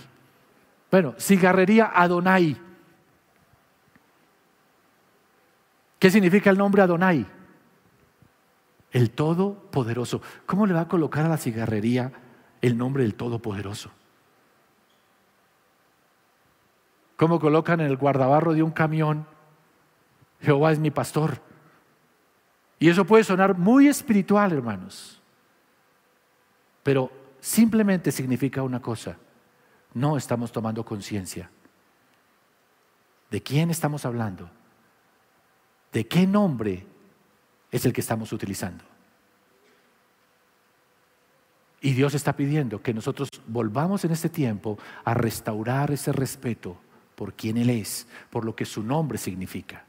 [0.92, 2.58] Bueno, cigarrería Adonai.
[5.98, 7.37] ¿Qué significa el nombre Adonai?
[8.98, 10.22] El Todopoderoso.
[10.48, 12.12] ¿Cómo le va a colocar a la cigarrería
[12.62, 13.92] el nombre del Todopoderoso?
[17.16, 19.28] ¿Cómo colocan en el guardabarro de un camión,
[20.42, 21.42] Jehová es mi pastor?
[22.80, 25.22] Y eso puede sonar muy espiritual, hermanos.
[26.82, 29.16] Pero simplemente significa una cosa.
[29.94, 31.52] No estamos tomando conciencia.
[33.30, 34.50] ¿De quién estamos hablando?
[35.92, 36.97] ¿De qué nombre
[37.78, 38.84] es el que estamos utilizando?
[41.82, 46.78] Y Dios está pidiendo que nosotros volvamos en este tiempo a restaurar ese respeto
[47.16, 49.86] por quien Él es, por lo que su nombre significa.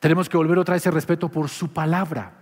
[0.00, 2.32] Tenemos que volver otra vez ese respeto por su palabra,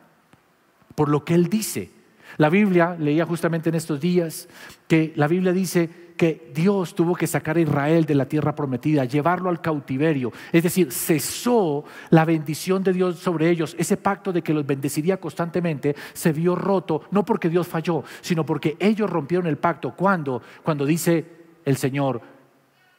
[0.94, 1.90] por lo que Él dice.
[2.36, 4.48] La Biblia, leía justamente en estos días,
[4.88, 9.04] que la Biblia dice que Dios tuvo que sacar a Israel de la tierra prometida,
[9.04, 10.32] llevarlo al cautiverio.
[10.52, 13.74] Es decir, cesó la bendición de Dios sobre ellos.
[13.78, 18.46] Ese pacto de que los bendeciría constantemente se vio roto, no porque Dios falló, sino
[18.46, 19.94] porque ellos rompieron el pacto.
[19.96, 20.42] ¿Cuándo?
[20.62, 21.24] Cuando dice
[21.64, 22.20] el Señor,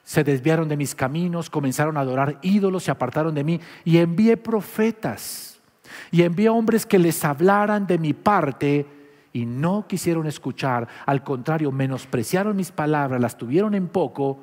[0.04, 4.38] se desviaron de mis caminos, comenzaron a adorar ídolos, se apartaron de mí y envié
[4.38, 5.60] profetas
[6.12, 8.86] y envié hombres que les hablaran de mi parte
[9.36, 14.40] y no quisieron escuchar, al contrario, menospreciaron mis palabras, las tuvieron en poco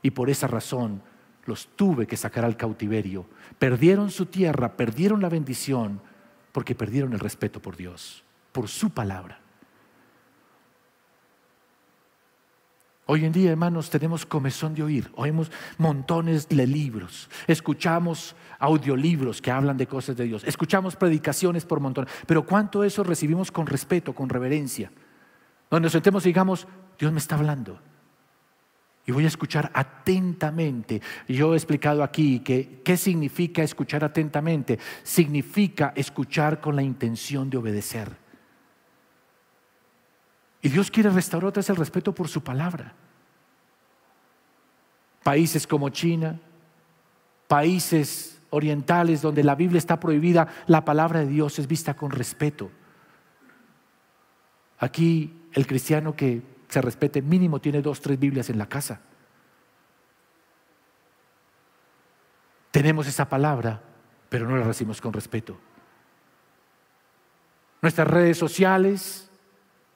[0.00, 1.02] y por esa razón
[1.44, 3.26] los tuve que sacar al cautiverio.
[3.58, 6.00] Perdieron su tierra, perdieron la bendición
[6.50, 9.38] porque perdieron el respeto por Dios, por su palabra.
[13.04, 19.50] Hoy en día, hermanos, tenemos comezón de oír, oímos montones de libros, escuchamos audiolibros que
[19.50, 24.14] hablan de cosas de Dios, escuchamos predicaciones por montones, pero ¿cuánto eso recibimos con respeto,
[24.14, 24.92] con reverencia?
[25.68, 27.80] Donde nos sentemos y digamos, Dios me está hablando.
[29.04, 31.02] Y voy a escuchar atentamente.
[31.26, 34.78] Yo he explicado aquí que qué significa escuchar atentamente.
[35.02, 38.16] Significa escuchar con la intención de obedecer.
[40.60, 42.94] Y Dios quiere restaurar otra vez el respeto por su palabra.
[45.24, 46.38] Países como China,
[47.48, 52.70] países orientales donde la Biblia está prohibida, la palabra de Dios es vista con respeto.
[54.78, 59.00] Aquí el cristiano que se respete mínimo tiene dos, tres Biblias en la casa.
[62.70, 63.82] Tenemos esa palabra,
[64.28, 65.58] pero no la recibimos con respeto.
[67.80, 69.30] Nuestras redes sociales,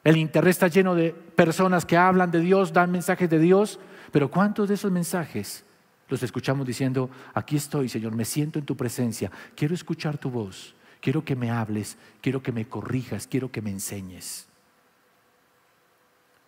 [0.02, 3.78] el Internet está lleno de personas que hablan de Dios, dan mensajes de Dios,
[4.12, 5.65] pero ¿cuántos de esos mensajes
[6.08, 10.74] los escuchamos diciendo, aquí estoy, Señor, me siento en tu presencia, quiero escuchar tu voz,
[11.00, 14.48] quiero que me hables, quiero que me corrijas, quiero que me enseñes?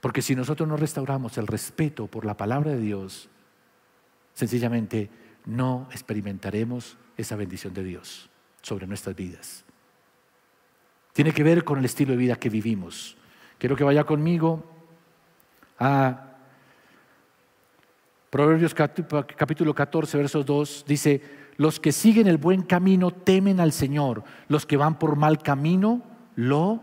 [0.00, 3.28] Porque si nosotros no restauramos el respeto por la palabra de Dios,
[4.34, 5.10] sencillamente
[5.44, 8.30] no experimentaremos esa bendición de Dios
[8.62, 9.64] sobre nuestras vidas.
[11.12, 13.16] Tiene que ver con el estilo de vida que vivimos.
[13.58, 14.64] Quiero que vaya conmigo
[15.80, 16.27] a
[18.30, 20.84] Proverbios capítulo 14, versos 2.
[20.86, 21.22] Dice,
[21.56, 26.02] los que siguen el buen camino temen al Señor, los que van por mal camino
[26.36, 26.80] lo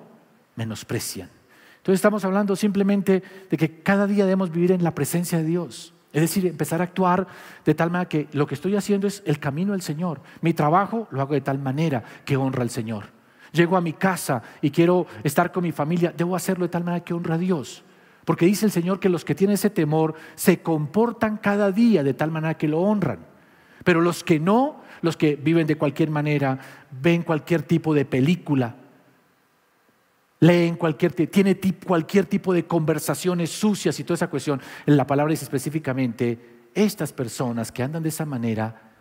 [0.56, 1.30] menosprecian.
[1.78, 5.94] Entonces estamos hablando simplemente de que cada día debemos vivir en la presencia de Dios.
[6.14, 7.28] Es decir, empezar a actuar
[7.64, 10.22] de tal manera que lo que estoy haciendo es el camino del Señor.
[10.42, 13.16] Mi trabajo lo hago de tal manera que honra al Señor
[13.56, 17.04] llego a mi casa y quiero estar con mi familia, debo hacerlo de tal manera
[17.04, 17.84] que honra a Dios.
[18.26, 22.16] Porque dice el Señor que los que tienen ese temor se comportan cada día de
[22.16, 23.20] tal manera que lo honran.
[23.84, 26.60] Pero los que no, los que viven de cualquier manera,
[26.92, 28.76] ven cualquier tipo de película,
[30.40, 34.60] leen cualquier, tiene cualquier tipo de conversaciones sucias y toda esa cuestión.
[34.88, 38.92] La palabra dice específicamente, estas personas que andan de esa manera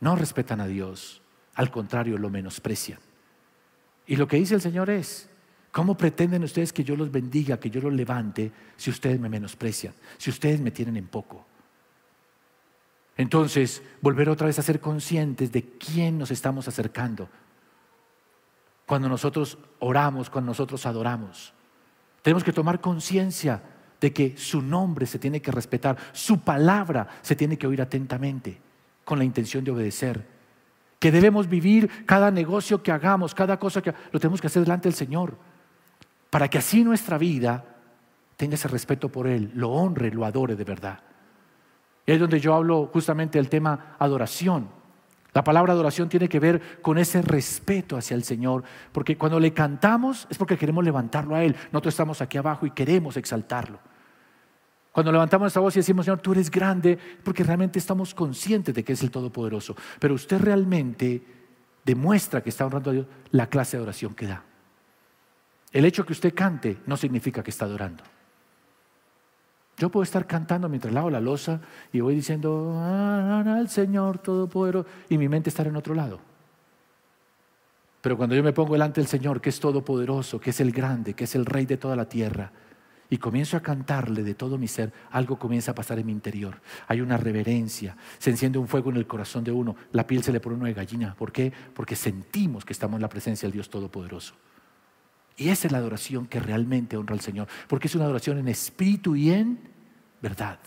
[0.00, 1.22] no respetan a Dios,
[1.54, 2.98] al contrario, lo menosprecian.
[4.06, 5.30] Y lo que dice el Señor es,
[5.74, 9.92] ¿cómo pretenden ustedes que yo los bendiga, que yo los levante, si ustedes me menosprecian,
[10.18, 11.44] si ustedes me tienen en poco?
[13.16, 17.28] Entonces, volver otra vez a ser conscientes de quién nos estamos acercando.
[18.86, 21.52] Cuando nosotros oramos, cuando nosotros adoramos.
[22.22, 23.60] Tenemos que tomar conciencia
[24.00, 28.60] de que su nombre se tiene que respetar, su palabra se tiene que oír atentamente,
[29.04, 30.34] con la intención de obedecer
[31.00, 34.88] que debemos vivir cada negocio que hagamos, cada cosa que lo tenemos que hacer delante
[34.88, 35.36] del Señor,
[36.34, 37.64] para que así nuestra vida
[38.36, 40.98] tenga ese respeto por Él, lo honre, lo adore de verdad.
[42.04, 44.68] Y es donde yo hablo justamente del tema adoración.
[45.32, 49.52] La palabra adoración tiene que ver con ese respeto hacia el Señor, porque cuando le
[49.52, 51.54] cantamos es porque queremos levantarlo a Él.
[51.70, 53.78] Nosotros estamos aquí abajo y queremos exaltarlo.
[54.90, 58.82] Cuando levantamos nuestra voz y decimos, Señor, tú eres grande, porque realmente estamos conscientes de
[58.82, 59.76] que es el Todopoderoso.
[60.00, 61.24] Pero usted realmente
[61.84, 64.42] demuestra que está honrando a Dios la clase de oración que da.
[65.74, 68.04] El hecho que usted cante no significa que está adorando.
[69.76, 71.60] Yo puedo estar cantando mientras lavo la losa
[71.92, 76.20] y voy diciendo, ah, al Señor Todopoderoso, y mi mente estar en otro lado.
[78.00, 81.14] Pero cuando yo me pongo delante del Señor, que es todopoderoso, que es el grande,
[81.14, 82.52] que es el rey de toda la tierra,
[83.10, 86.60] y comienzo a cantarle de todo mi ser, algo comienza a pasar en mi interior.
[86.86, 90.30] Hay una reverencia, se enciende un fuego en el corazón de uno, la piel se
[90.30, 91.16] le pone uno de gallina.
[91.16, 91.52] ¿Por qué?
[91.74, 94.34] Porque sentimos que estamos en la presencia del Dios Todopoderoso.
[95.36, 98.48] Y esa es la adoración que realmente honra al Señor, porque es una adoración en
[98.48, 99.58] espíritu y en
[100.22, 100.58] verdad.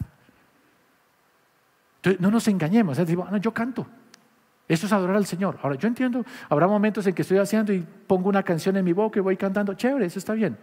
[1.97, 3.87] Entonces, no nos engañemos, es decir, yo canto.
[4.67, 5.57] Eso es adorar al Señor.
[5.63, 8.91] Ahora, yo entiendo, habrá momentos en que estoy haciendo y pongo una canción en mi
[8.91, 10.57] boca y voy cantando, chévere, eso está bien.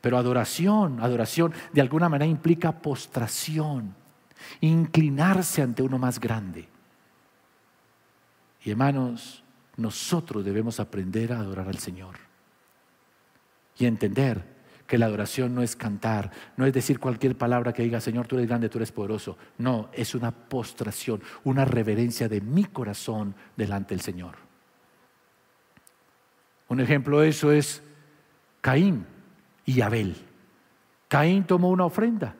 [0.00, 3.94] Pero adoración, adoración de alguna manera implica postración,
[4.60, 6.68] inclinarse ante uno más grande.
[8.64, 9.44] Y hermanos,
[9.76, 12.27] nosotros debemos aprender a adorar al Señor
[13.78, 18.00] y entender que la adoración no es cantar, no es decir cualquier palabra que diga,
[18.00, 19.36] Señor, tú eres grande, tú eres poderoso.
[19.58, 24.36] No, es una postración, una reverencia de mi corazón delante del Señor.
[26.68, 27.82] Un ejemplo de eso es
[28.62, 29.06] Caín
[29.66, 30.16] y Abel.
[31.08, 32.34] Caín tomó una ofrenda.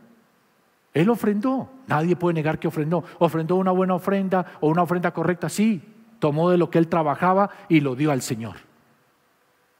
[0.94, 1.70] Él ofrendó.
[1.86, 3.04] Nadie puede negar que ofrendó.
[3.18, 5.48] Ofrendó una buena ofrenda o una ofrenda correcta.
[5.48, 5.82] Sí,
[6.18, 8.67] tomó de lo que él trabajaba y lo dio al Señor.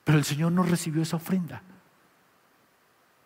[0.09, 1.61] Pero el Señor no recibió esa ofrenda.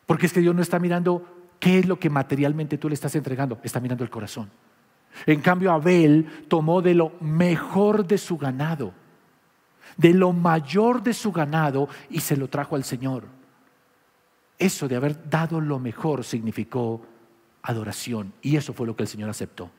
[0.04, 3.14] Porque es que Dios no está mirando qué es lo que materialmente tú le estás
[3.14, 4.50] entregando, está mirando el corazón.
[5.24, 8.92] En cambio, Abel tomó de lo mejor de su ganado,
[9.96, 13.26] de lo mayor de su ganado y se lo trajo al Señor.
[14.58, 17.00] Eso de haber dado lo mejor significó
[17.62, 19.70] adoración y eso fue lo que el Señor aceptó.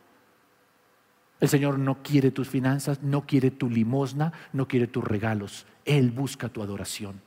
[1.43, 5.65] El Señor no quiere tus finanzas, no quiere tu limosna, no quiere tus regalos.
[5.84, 7.19] Él busca tu adoración.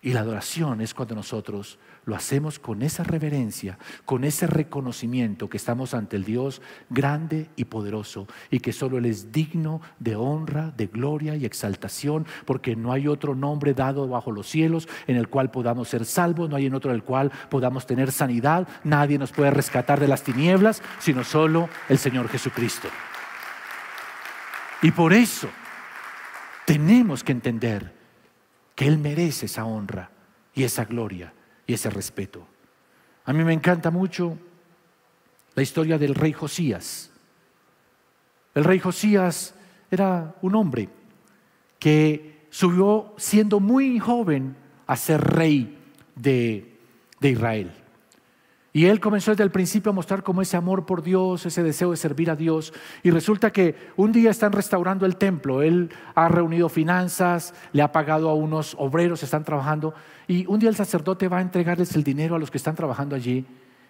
[0.00, 5.56] Y la adoración es cuando nosotros lo hacemos con esa reverencia, con ese reconocimiento que
[5.56, 10.72] estamos ante el Dios grande y poderoso y que solo Él es digno de honra,
[10.76, 15.28] de gloria y exaltación, porque no hay otro nombre dado bajo los cielos en el
[15.28, 19.18] cual podamos ser salvos, no hay en otro en el cual podamos tener sanidad, nadie
[19.18, 22.88] nos puede rescatar de las tinieblas, sino solo el Señor Jesucristo.
[24.80, 25.48] Y por eso
[26.64, 27.97] tenemos que entender
[28.78, 30.08] que Él merece esa honra
[30.54, 31.32] y esa gloria
[31.66, 32.46] y ese respeto.
[33.24, 34.38] A mí me encanta mucho
[35.56, 37.10] la historia del rey Josías.
[38.54, 39.52] El rey Josías
[39.90, 40.88] era un hombre
[41.80, 44.54] que subió siendo muy joven
[44.86, 45.76] a ser rey
[46.14, 46.78] de,
[47.18, 47.72] de Israel.
[48.72, 51.90] Y él comenzó desde el principio a mostrar como ese amor por Dios, ese deseo
[51.90, 52.72] de servir a Dios.
[53.02, 55.62] Y resulta que un día están restaurando el templo.
[55.62, 59.94] Él ha reunido finanzas, le ha pagado a unos obreros, están trabajando.
[60.26, 63.16] Y un día el sacerdote va a entregarles el dinero a los que están trabajando
[63.16, 63.46] allí.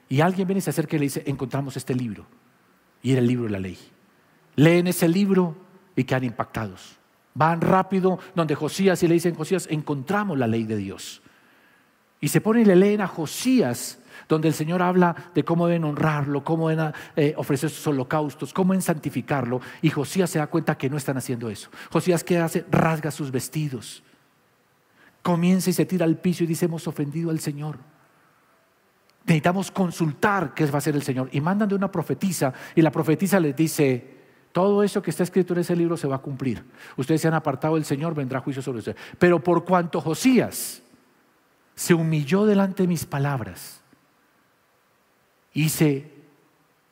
[0.09, 2.27] Y alguien viene y se acerca y le dice, encontramos este libro.
[3.03, 3.79] Y era el libro de la ley.
[4.55, 5.57] Leen ese libro
[5.97, 6.99] y quedan impactados.
[7.35, 11.21] Van rápido donde Josías y le dicen, Josías, encontramos la ley de Dios.
[12.21, 15.85] Y se ponen y le leen a Josías donde el Señor habla de cómo deben
[15.85, 19.61] honrarlo, cómo deben eh, ofrecer sus holocaustos, cómo deben santificarlo.
[19.83, 21.71] Y Josías se da cuenta que no están haciendo eso.
[21.91, 22.65] Josías, ¿qué hace?
[22.71, 24.03] Rasga sus vestidos.
[25.23, 27.79] Comienza y se tira al piso y dice, hemos ofendido al Señor.
[29.25, 31.29] Necesitamos consultar qué va a hacer el Señor.
[31.33, 34.17] Y mandan de una profetisa y la profetisa les dice,
[34.53, 36.65] todo eso que está escrito en ese libro se va a cumplir.
[36.97, 38.99] Ustedes se han apartado del Señor, vendrá juicio sobre ustedes.
[39.19, 40.83] Pero por cuanto Josías
[41.75, 43.83] se humilló delante de mis palabras
[45.63, 46.11] hice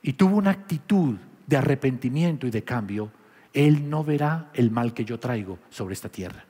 [0.03, 3.11] y tuvo una actitud de arrepentimiento y de cambio,
[3.53, 6.45] él no verá el mal que yo traigo sobre esta tierra.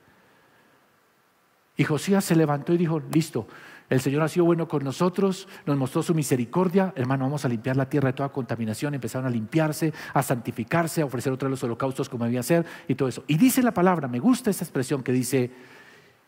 [1.77, 3.47] Y Josías se levantó y dijo, listo,
[3.89, 7.77] el Señor ha sido bueno con nosotros, nos mostró su misericordia, hermano, vamos a limpiar
[7.77, 11.65] la tierra de toda contaminación, empezaron a limpiarse, a santificarse, a ofrecer otra vez los
[11.65, 13.23] holocaustos como debía ser y todo eso.
[13.29, 15.53] Y dice la palabra, me gusta esa expresión que dice,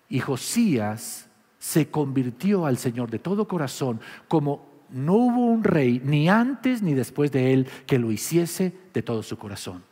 [0.09, 6.29] y Josías se convirtió al Señor de todo corazón como no hubo un rey, ni
[6.29, 9.85] antes ni después de él, que lo hiciese de todo su corazón.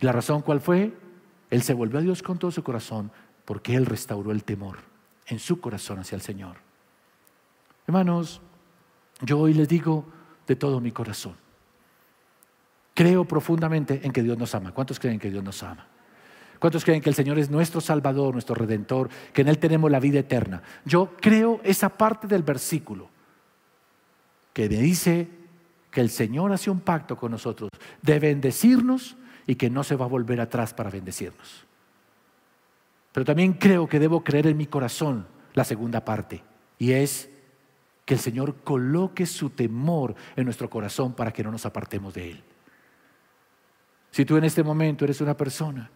[0.00, 0.92] ¿La razón cuál fue?
[1.50, 3.12] Él se volvió a Dios con todo su corazón
[3.44, 4.78] porque él restauró el temor
[5.26, 6.56] en su corazón hacia el Señor.
[7.86, 8.40] Hermanos,
[9.20, 10.04] yo hoy les digo
[10.46, 11.36] de todo mi corazón.
[12.94, 14.72] Creo profundamente en que Dios nos ama.
[14.72, 15.86] ¿Cuántos creen que Dios nos ama?
[16.58, 19.98] ¿Cuántos creen que el Señor es nuestro Salvador, nuestro Redentor, que en Él tenemos la
[19.98, 20.62] vida eterna?
[20.84, 23.11] Yo creo esa parte del versículo
[24.52, 25.28] que dice
[25.90, 30.06] que el Señor hace un pacto con nosotros de bendecirnos y que no se va
[30.06, 31.66] a volver atrás para bendecirnos.
[33.12, 36.42] Pero también creo que debo creer en mi corazón la segunda parte,
[36.78, 37.28] y es
[38.06, 42.30] que el Señor coloque su temor en nuestro corazón para que no nos apartemos de
[42.30, 42.44] Él.
[44.10, 45.90] Si tú en este momento eres una persona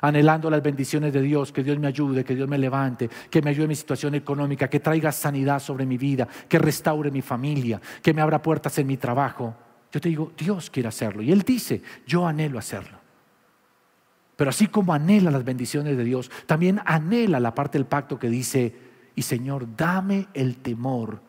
[0.00, 3.50] anhelando las bendiciones de Dios, que Dios me ayude, que Dios me levante, que me
[3.50, 7.80] ayude en mi situación económica, que traiga sanidad sobre mi vida, que restaure mi familia,
[8.02, 9.54] que me abra puertas en mi trabajo.
[9.92, 11.22] Yo te digo, Dios quiere hacerlo.
[11.22, 12.98] Y Él dice, yo anhelo hacerlo.
[14.36, 18.28] Pero así como anhela las bendiciones de Dios, también anhela la parte del pacto que
[18.28, 18.74] dice,
[19.14, 21.22] y Señor, dame el temor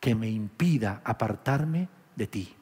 [0.00, 2.57] que me impida apartarme de ti.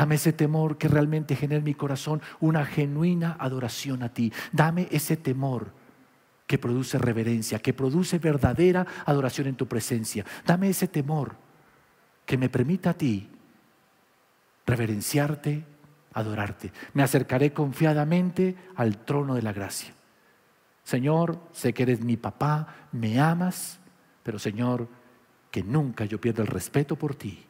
[0.00, 4.32] Dame ese temor que realmente genere en mi corazón una genuina adoración a ti.
[4.50, 5.74] Dame ese temor
[6.46, 10.24] que produce reverencia, que produce verdadera adoración en tu presencia.
[10.46, 11.36] Dame ese temor
[12.24, 13.28] que me permita a ti
[14.64, 15.66] reverenciarte,
[16.14, 16.72] adorarte.
[16.94, 19.92] Me acercaré confiadamente al trono de la gracia.
[20.82, 23.80] Señor, sé que eres mi papá, me amas,
[24.22, 24.88] pero Señor,
[25.50, 27.49] que nunca yo pierda el respeto por ti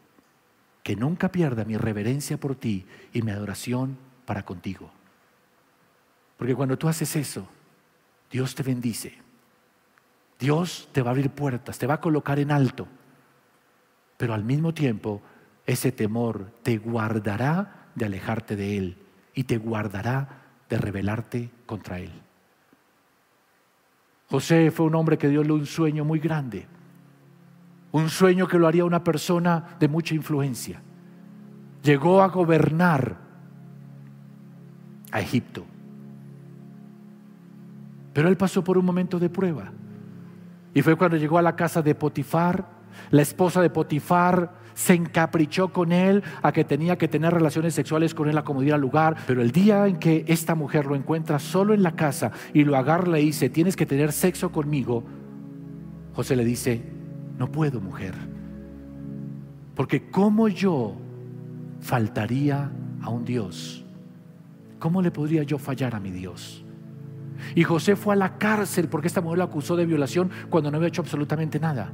[0.83, 4.91] que nunca pierda mi reverencia por ti y mi adoración para contigo.
[6.37, 7.47] Porque cuando tú haces eso,
[8.31, 9.15] Dios te bendice.
[10.39, 12.89] Dios te va a abrir puertas, te va a colocar en alto.
[14.17, 15.21] Pero al mismo tiempo,
[15.67, 18.97] ese temor te guardará de alejarte de Él
[19.35, 22.13] y te guardará de rebelarte contra Él.
[24.31, 26.67] José fue un hombre que dio un sueño muy grande
[27.93, 30.81] un sueño que lo haría una persona de mucha influencia.
[31.83, 33.17] Llegó a gobernar
[35.11, 35.65] a Egipto.
[38.13, 39.73] Pero él pasó por un momento de prueba.
[40.75, 42.69] Y fue cuando llegó a la casa de Potifar.
[43.11, 48.15] La esposa de Potifar se encaprichó con él a que tenía que tener relaciones sexuales
[48.15, 49.17] con él a como diera lugar.
[49.27, 52.77] Pero el día en que esta mujer lo encuentra solo en la casa y lo
[52.77, 55.05] agarra y le dice, tienes que tener sexo conmigo,
[56.15, 57.00] José le dice,
[57.41, 58.13] no puedo, mujer.
[59.75, 60.95] Porque ¿cómo yo
[61.81, 62.71] faltaría
[63.01, 63.83] a un Dios?
[64.79, 66.63] ¿Cómo le podría yo fallar a mi Dios?
[67.55, 70.77] Y José fue a la cárcel porque esta mujer lo acusó de violación cuando no
[70.77, 71.91] había hecho absolutamente nada.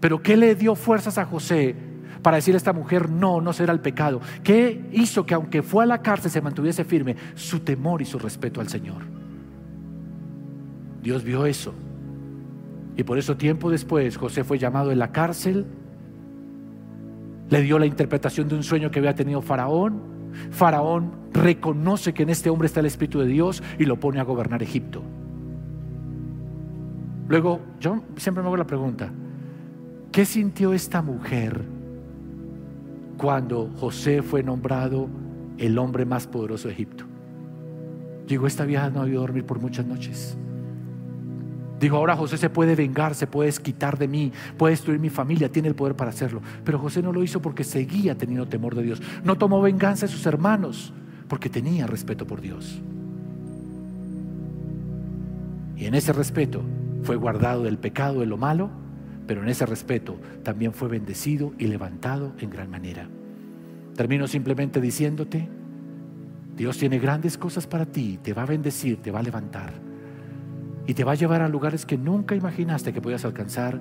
[0.00, 1.76] Pero ¿qué le dio fuerzas a José
[2.20, 4.20] para decir a esta mujer no, no será el pecado?
[4.42, 7.14] ¿Qué hizo que aunque fue a la cárcel se mantuviese firme?
[7.36, 9.02] Su temor y su respeto al Señor.
[11.04, 11.72] Dios vio eso
[12.98, 15.66] y por eso tiempo después José fue llamado en la cárcel,
[17.48, 20.02] le dio la interpretación de un sueño que había tenido Faraón.
[20.50, 24.24] Faraón reconoce que en este hombre está el Espíritu de Dios y lo pone a
[24.24, 25.00] gobernar Egipto.
[27.28, 29.12] Luego, yo siempre me hago la pregunta,
[30.10, 31.62] ¿qué sintió esta mujer
[33.16, 35.08] cuando José fue nombrado
[35.56, 37.04] el hombre más poderoso de Egipto?
[38.26, 40.36] Digo, esta vieja no ha ido a dormir por muchas noches.
[41.78, 45.50] Digo, ahora José se puede vengar, se puede quitar de mí, puede destruir mi familia,
[45.50, 46.42] tiene el poder para hacerlo.
[46.64, 49.00] Pero José no lo hizo porque seguía teniendo temor de Dios.
[49.22, 50.92] No tomó venganza de sus hermanos
[51.28, 52.80] porque tenía respeto por Dios.
[55.76, 56.62] Y en ese respeto
[57.04, 58.70] fue guardado del pecado, de lo malo,
[59.28, 63.08] pero en ese respeto también fue bendecido y levantado en gran manera.
[63.94, 65.48] Termino simplemente diciéndote,
[66.56, 69.87] Dios tiene grandes cosas para ti, te va a bendecir, te va a levantar
[70.88, 73.78] y te va a llevar a lugares que nunca imaginaste que podías alcanzar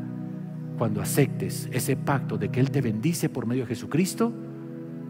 [0.78, 4.34] cuando aceptes ese pacto de que Él te bendice por medio de Jesucristo,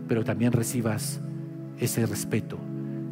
[0.08, 1.20] pero también recibas
[1.80, 2.60] ese respeto,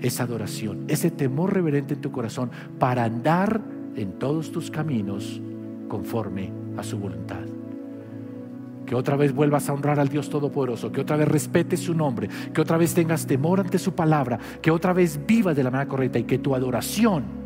[0.01, 3.59] esa adoración, ese temor reverente en tu corazón para andar
[3.95, 5.41] en todos tus caminos
[5.87, 7.41] conforme a su voluntad.
[8.85, 12.29] Que otra vez vuelvas a honrar al Dios Todopoderoso, que otra vez respetes su nombre,
[12.53, 15.89] que otra vez tengas temor ante su palabra, que otra vez vivas de la manera
[15.89, 17.44] correcta y que tu adoración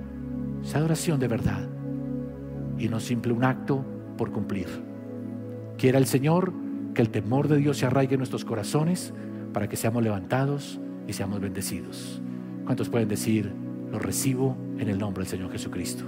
[0.64, 1.68] sea adoración de verdad
[2.78, 3.84] y no simple un acto
[4.18, 4.68] por cumplir.
[5.78, 6.54] Quiera el Señor
[6.94, 9.14] que el temor de Dios se arraigue en nuestros corazones
[9.54, 12.22] para que seamos levantados y seamos bendecidos.
[12.66, 13.52] ¿Cuántos pueden decir,
[13.92, 16.04] lo recibo en el nombre del Señor Jesucristo?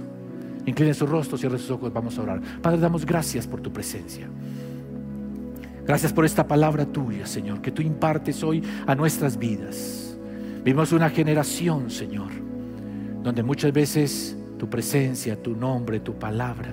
[0.66, 2.40] Incline su rostro, cierre sus ojos, vamos a orar.
[2.60, 4.28] Padre, damos gracias por tu presencia.
[5.84, 10.16] Gracias por esta palabra tuya, Señor, que tú impartes hoy a nuestras vidas.
[10.64, 12.30] Vivimos una generación, Señor,
[13.24, 16.72] donde muchas veces tu presencia, tu nombre, tu palabra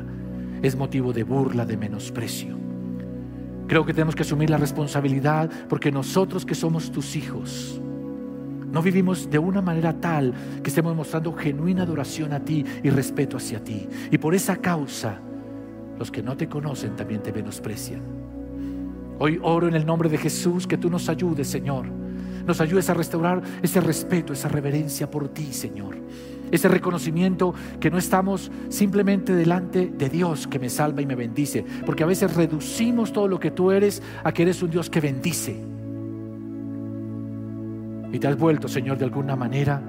[0.62, 2.56] es motivo de burla, de menosprecio.
[3.66, 7.82] Creo que tenemos que asumir la responsabilidad porque nosotros que somos tus hijos,
[8.72, 13.38] no vivimos de una manera tal que estemos mostrando genuina adoración a ti y respeto
[13.38, 13.90] hacia ti.
[14.12, 15.20] Y por esa causa,
[15.98, 18.02] los que no te conocen también te menosprecian.
[19.18, 21.88] Hoy oro en el nombre de Jesús que tú nos ayudes, Señor.
[22.46, 25.98] Nos ayudes a restaurar ese respeto, esa reverencia por ti, Señor
[26.52, 31.66] ese reconocimiento que no estamos simplemente delante de Dios que me salva y me bendice,
[31.86, 35.02] porque a veces reducimos todo lo que tú eres a que eres un Dios que
[35.02, 35.60] bendice.
[38.12, 39.82] Y te has vuelto, Señor, de alguna manera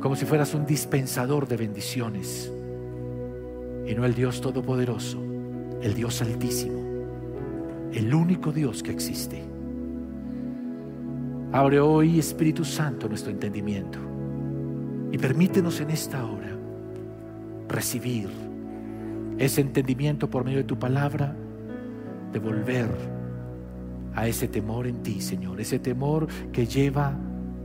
[0.00, 2.52] como si fueras un dispensador de bendiciones
[3.86, 5.18] y no el Dios Todopoderoso,
[5.82, 6.80] el Dios Altísimo,
[7.92, 9.42] el único Dios que existe.
[11.52, 14.05] Abre hoy, Espíritu Santo, nuestro entendimiento
[15.12, 16.56] y permítenos en esta hora
[17.68, 18.28] recibir
[19.38, 21.34] ese entendimiento por medio de tu palabra,
[22.32, 22.88] de volver
[24.14, 27.14] a ese temor en ti, Señor, ese temor que lleva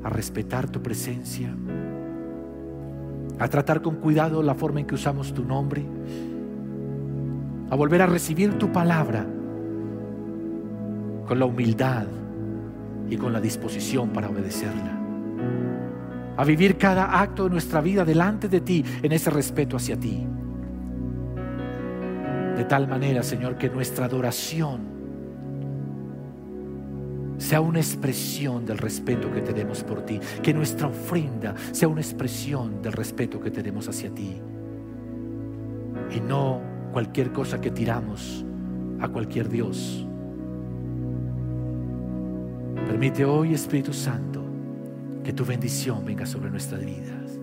[0.04, 1.50] a respetar tu presencia,
[3.40, 5.84] a tratar con cuidado la forma en que usamos tu nombre,
[7.70, 9.26] a volver a recibir tu palabra
[11.26, 12.06] con la humildad
[13.10, 15.01] y con la disposición para obedecerla.
[16.38, 20.26] A vivir cada acto de nuestra vida delante de ti en ese respeto hacia ti.
[22.56, 24.92] De tal manera, Señor, que nuestra adoración
[27.38, 32.82] sea una expresión del respeto que tenemos por ti, que nuestra ofrenda sea una expresión
[32.82, 34.40] del respeto que tenemos hacia ti.
[36.16, 36.62] Y no
[36.92, 38.46] cualquier cosa que tiramos
[39.00, 40.06] a cualquier Dios.
[42.88, 44.41] Permite hoy, Espíritu Santo,
[45.24, 47.40] que tu bendición venga sobre nuestras vidas.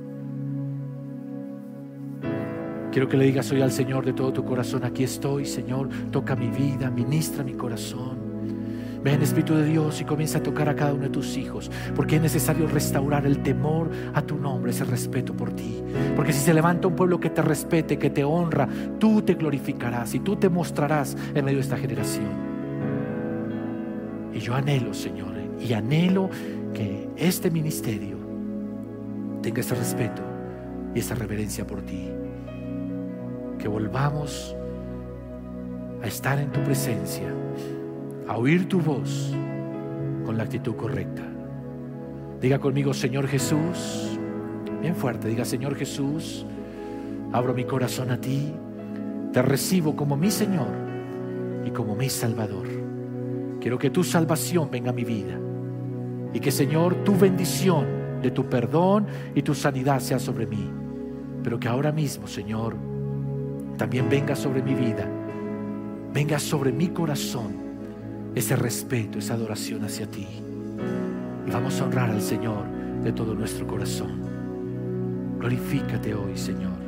[2.90, 6.34] Quiero que le digas hoy al Señor de todo tu corazón, aquí estoy, Señor, toca
[6.34, 8.28] mi vida, ministra mi corazón.
[9.02, 12.16] Ven Espíritu de Dios y comienza a tocar a cada uno de tus hijos, porque
[12.16, 15.82] es necesario restaurar el temor a tu nombre, ese respeto por ti.
[16.16, 18.68] Porque si se levanta un pueblo que te respete, que te honra,
[18.98, 22.47] tú te glorificarás y tú te mostrarás en medio de esta generación.
[24.32, 26.30] Y yo anhelo, Señor, y anhelo
[26.74, 28.16] que este ministerio
[29.42, 30.22] tenga ese respeto
[30.94, 32.10] y esa reverencia por ti.
[33.58, 34.54] Que volvamos
[36.02, 37.32] a estar en tu presencia
[38.28, 39.34] a oír tu voz
[40.24, 41.22] con la actitud correcta.
[42.40, 44.18] Diga conmigo, Señor Jesús,
[44.80, 46.46] bien fuerte, diga, Señor Jesús,
[47.32, 48.52] abro mi corazón a ti,
[49.32, 50.68] te recibo como mi Señor
[51.64, 52.77] y como mi Salvador.
[53.61, 55.38] Quiero que tu salvación venga a mi vida
[56.32, 60.70] y que, Señor, tu bendición de tu perdón y tu sanidad sea sobre mí.
[61.42, 62.76] Pero que ahora mismo, Señor,
[63.76, 65.09] también venga sobre mi vida,
[66.12, 67.56] venga sobre mi corazón
[68.34, 70.26] ese respeto, esa adoración hacia ti.
[71.46, 72.64] Y vamos a honrar al Señor
[73.02, 74.20] de todo nuestro corazón.
[75.38, 76.88] Glorifícate hoy, Señor.